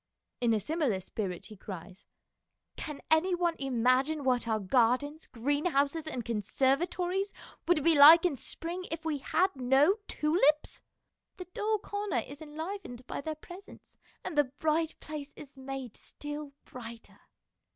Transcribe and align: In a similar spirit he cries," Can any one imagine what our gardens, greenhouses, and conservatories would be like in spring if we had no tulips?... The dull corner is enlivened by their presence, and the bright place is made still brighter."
In 0.39 0.51
a 0.55 0.59
similar 0.59 0.99
spirit 0.99 1.45
he 1.45 1.55
cries," 1.55 2.07
Can 2.75 3.01
any 3.11 3.35
one 3.35 3.55
imagine 3.59 4.23
what 4.23 4.47
our 4.47 4.59
gardens, 4.59 5.27
greenhouses, 5.27 6.07
and 6.07 6.25
conservatories 6.25 7.33
would 7.67 7.83
be 7.83 7.93
like 7.95 8.25
in 8.25 8.35
spring 8.35 8.85
if 8.89 9.05
we 9.05 9.19
had 9.19 9.55
no 9.55 9.97
tulips?... 10.07 10.81
The 11.37 11.45
dull 11.53 11.77
corner 11.77 12.17
is 12.27 12.41
enlivened 12.41 13.05
by 13.05 13.21
their 13.21 13.35
presence, 13.35 13.99
and 14.23 14.35
the 14.35 14.45
bright 14.45 14.99
place 14.99 15.33
is 15.35 15.55
made 15.55 15.95
still 15.95 16.53
brighter." 16.65 17.19